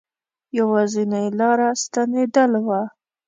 [0.57, 2.81] یوازنی لاره ستنېدل وه.